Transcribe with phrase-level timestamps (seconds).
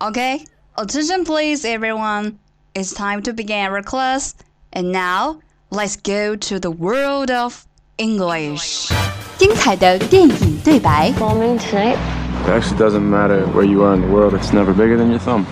[0.00, 0.44] Okay,
[0.76, 2.38] attention please everyone.
[2.74, 4.34] It's time to begin our class.
[4.72, 5.40] And now,
[5.70, 7.64] let's go to the world of
[7.96, 8.90] English.
[9.38, 11.96] 精彩的电影对白， Bombing tonight.
[12.46, 15.20] It actually doesn't matter where you are in the world, it's never bigger than your
[15.20, 15.44] thumb.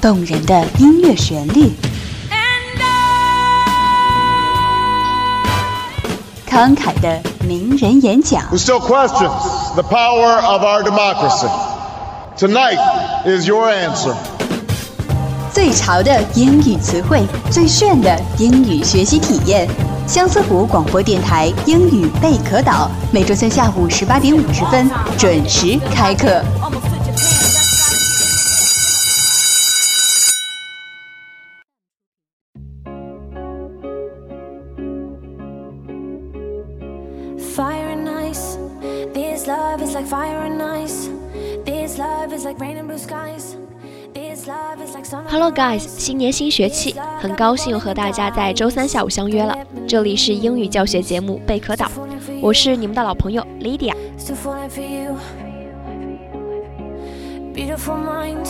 [0.00, 1.72] 动人的音乐旋律，
[6.48, 11.48] 慷慨的名人演讲， who still questions the power of our democracy.
[12.36, 12.78] Tonight
[13.25, 14.15] Is your answer.
[15.51, 19.67] 最潮的英语词汇，最炫的英语学习体验。
[20.07, 26.43] 相思湖广播电台英语贝壳岛，每周三下午十八点五十分准时开课。
[37.55, 38.57] Fire and ice.
[39.13, 41.09] This love is like fire and ice.
[45.29, 49.55] Hello guys，新年新学期，很高兴又和大家在周三下午相约了。
[49.87, 51.85] 这里是英语教学节目贝壳岛，
[52.41, 53.93] 我是你们的老朋友 Lydia。
[57.53, 58.47] Beautiful mind.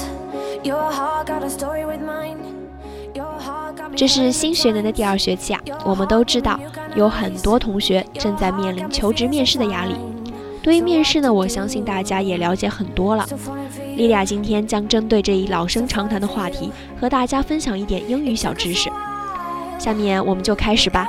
[0.64, 2.38] Your heart got a story with mine.
[3.14, 3.98] Your heart got.
[3.98, 6.58] 这是新学年的第二学期啊，我们都知道
[6.96, 9.96] 有很多同学正在面临求职面试的压力。
[10.66, 13.24] 对于面试呢，我相信大家也了解很多了。
[13.96, 18.90] 莉莉娅今天将针对这一老生常谈的话题，和大家分享一点英语小知识。
[19.78, 21.08] 下面我们就开始吧。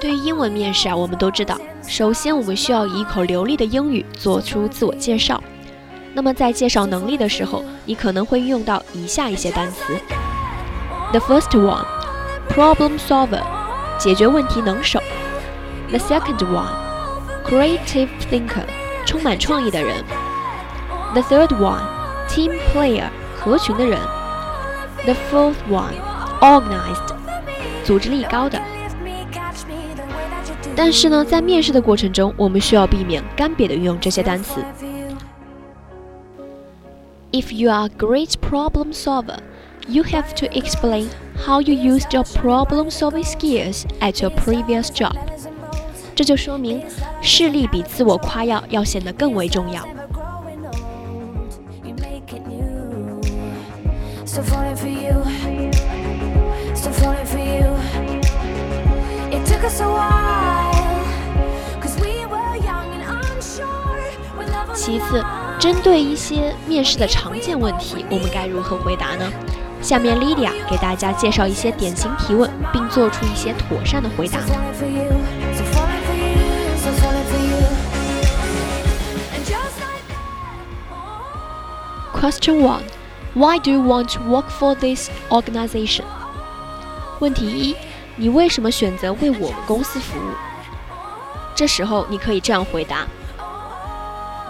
[0.00, 5.40] 对于英文面试啊，我们都知道，首先我们需要以一口流利的英语做出自我介绍。
[6.14, 9.96] 那么在介绍能力的时候，你可能会运用到以下一些单词。
[11.11, 11.85] The first one,
[12.49, 13.41] problem solver，
[13.97, 14.99] 解决问题能手。
[15.89, 16.73] The second one,
[17.45, 18.65] creative thinker，
[19.05, 20.03] 充满创意的人。
[21.13, 21.83] The third one,
[22.27, 23.99] team player，合群的人。
[25.05, 25.93] The fourth one,
[26.41, 27.15] organized，
[27.83, 28.57] 组织力高的。
[28.57, 30.69] Lift me, catch me the way that you do.
[30.75, 34.59] 但是呢，在面试的过程中，我们需要避免干瘪的运用这些单词。
[34.61, 35.15] For you.
[37.31, 39.39] If you are a great problem solver,
[39.90, 41.08] You have to explain
[41.44, 45.14] how you used your problem-solving skills at your previous job。
[46.14, 46.82] 这就说明
[47.20, 49.82] 事例比自我夸耀要显得更为重要。
[49.84, 51.54] Never growing old.
[51.82, 53.20] You make it new.
[54.26, 55.24] Still falling for you.
[56.74, 57.74] Still falling for you.
[59.32, 61.04] It took us a while.
[61.80, 63.66] Cause we were young and unsure.
[64.38, 65.24] With love on the 其次.
[65.58, 69.30] 针对一些面试的常见问题，我们该如何回答呢？
[69.81, 74.39] 下面 Lydia 给大家介绍一些典型提问，并做出一些妥善的回答。
[74.39, 75.11] Still falling for you.
[75.53, 76.35] Still falling for you.
[76.77, 77.57] Still falling for you.
[79.33, 80.03] And just like
[82.11, 82.19] that.
[82.19, 82.83] Question one:
[83.33, 86.05] Why do you want to work for this organization?
[87.19, 87.75] 问题一：
[88.15, 90.31] 你为什么选择为我们公司服务？
[91.53, 93.05] 这时候你可以这样回答：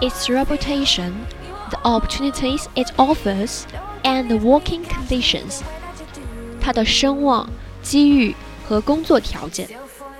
[0.00, 1.12] Its reputation,
[1.70, 3.62] the opportunities it offers,
[4.02, 5.60] and the working conditions.
[6.60, 7.48] 它的声望、
[7.82, 8.34] 机遇
[8.68, 9.68] 和工作条件。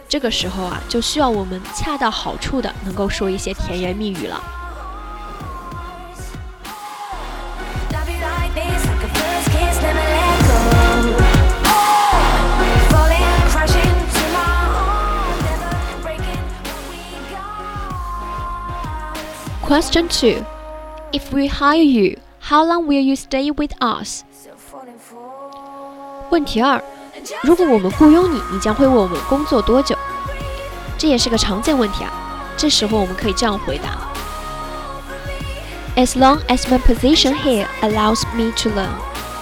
[0.08, 4.40] 这个时候啊，就需要我们恰到好处的能够说一些甜言蜜语了。
[7.90, 10.54] Love you like this, like a first kiss, never let go.
[12.90, 17.58] Falling, crashing to my arms, never breaking what we got.
[19.66, 20.44] Question 2.
[21.12, 24.22] If we hire you, how long will you stay with us?
[24.32, 25.18] Still falling for.
[26.30, 26.78] 问题二，
[27.14, 29.96] And just 如果我们雇佣你，你将会为我们工作多久？
[30.98, 32.12] 这也是个常见问题啊。
[32.56, 33.98] 这时候我们可以这样回答：
[35.96, 38.88] As long as my position here allows me to learn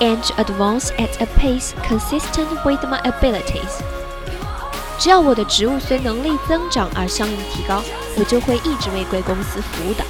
[0.01, 3.81] and to advance at a pace consistent with my abilities，
[4.99, 7.83] 只要我的职务随能力增长而相应提高，
[8.17, 10.05] 我就会一直为贵公司服务的。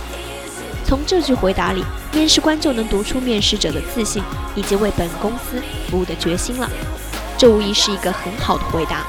[0.89, 4.23] 从这句回答里，面试官就能读出面试者的自信
[4.55, 6.67] 以及为本公司服务的决心了。
[7.37, 9.05] 这无疑是一个很好的回答。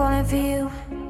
[0.00, 1.09] all I feel is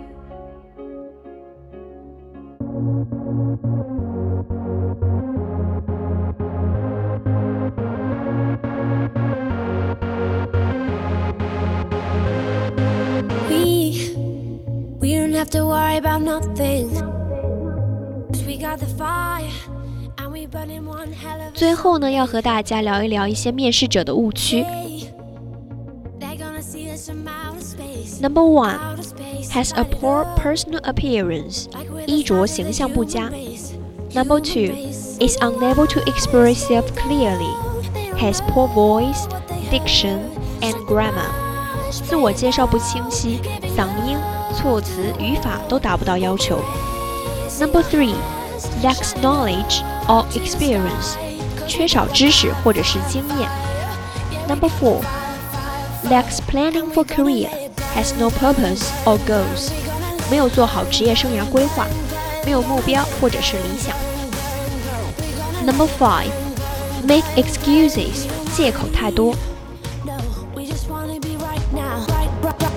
[15.99, 16.07] We we
[18.57, 21.53] don't have to worry about nothing.
[21.53, 24.65] 最后呢，要和大家聊一聊一些面试者的误区。
[28.21, 28.79] Number one
[29.51, 31.65] has a poor personal appearance，
[32.07, 33.29] 衣着形象不佳。
[34.13, 34.73] Number two
[35.19, 37.53] is unable to express self clearly,
[38.17, 39.27] has poor voice,
[39.69, 40.19] diction,
[40.61, 41.29] and grammar。
[41.91, 43.39] 自我介绍不清晰，
[43.77, 44.17] 嗓音、
[44.55, 46.59] 措辞、语法都达不到要求。
[47.59, 48.15] Number three
[48.83, 51.15] lacks knowledge or experience，
[51.67, 53.49] 缺少知识或者是经验。
[54.47, 55.01] Number four
[56.09, 57.49] lacks planning for career,
[57.95, 59.71] has no purpose or goals，
[60.29, 61.87] 没有做好职业生涯规划，
[62.45, 63.95] 没有目标或者是理想。
[65.65, 66.29] Number five
[67.07, 69.33] make excuses，借口太多。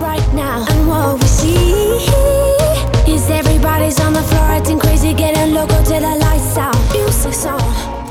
[0.04, 0.66] Right now.
[0.68, 1.72] And what we see
[3.08, 6.76] is everybody's on the floor acting crazy, getting loco till the lights out.
[6.92, 7.62] Music's on,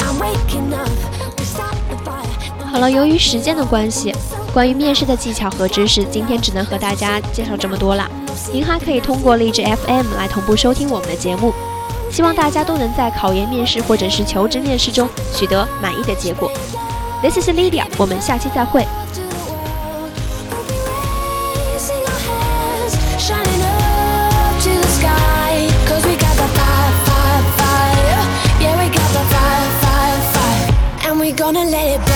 [0.00, 0.88] I'm waking up.
[1.38, 2.70] We start the fire.
[2.72, 4.14] 好了，由于时间的关系，
[4.54, 8.10] 关于面试的技巧和知识，今天只能和大家介绍这么多了。
[8.50, 11.52] 您还可以通过荔枝 FM 来同步收听我们的节目。
[12.10, 16.50] 希望大家都能在考研面试或者是求职面试中取得满意的结果。
[17.22, 18.86] This is Lydia，我们下期再会。
[31.42, 32.11] gonna let it